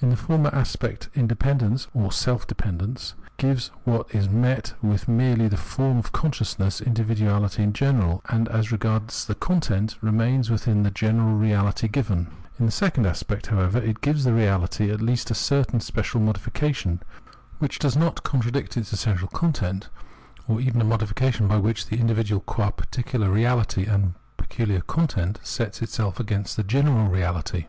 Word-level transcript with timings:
In 0.00 0.10
the 0.10 0.16
former 0.16 0.50
a,spect 0.50 1.08
independence 1.16 1.88
[or 1.94 2.12
self 2.12 2.46
depend 2.46 2.80
ence] 2.80 3.14
gives 3.38 3.72
what 3.82 4.06
is 4.14 4.28
met 4.28 4.72
with 4.80 5.08
merely 5.08 5.48
the 5.48 5.56
form 5.56 5.98
of 5.98 6.12
conscious 6.12 6.54
tadividuahty 6.54 7.58
in 7.58 7.72
general, 7.72 8.22
and 8.28 8.48
as 8.50 8.70
regards 8.70 9.28
Observation 9.28 9.32
of 9.32 9.36
Self 9.36 9.40
consciousness 9.40 9.92
291 9.98 9.98
the 9.98 10.14
content 10.14 10.20
remains 10.22 10.50
within 10.52 10.82
the 10.84 10.90
general 10.92 11.34
reality 11.36 11.88
given; 11.88 12.28
in 12.60 12.66
the 12.66 12.70
second 12.70 13.04
aspect, 13.06 13.48
however, 13.48 13.78
it 13.78 14.00
gives 14.00 14.22
the 14.22 14.30
reahty 14.30 14.94
at 14.94 15.00
least 15.02 15.32
a 15.32 15.34
certain 15.34 15.80
special 15.80 16.20
modification, 16.20 17.02
which 17.58 17.80
does 17.80 17.96
not 17.96 18.22
contradict 18.22 18.76
its 18.76 18.92
essential 18.92 19.26
content, 19.26 19.88
or 20.46 20.60
even 20.60 20.80
a 20.82 20.84
modification 20.84 21.48
by 21.48 21.56
which 21.56 21.88
the 21.88 21.98
individual 21.98 22.40
qua 22.40 22.70
particular 22.70 23.28
reahty 23.28 23.92
and 23.92 24.14
pecuhar 24.38 24.86
content 24.86 25.40
sets 25.42 25.82
itself 25.82 26.20
against 26.20 26.56
the 26.56 26.62
general 26.62 27.08
reahty. 27.08 27.62